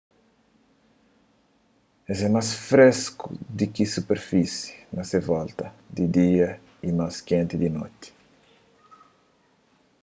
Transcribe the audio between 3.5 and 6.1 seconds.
di ki superfisi na se volta di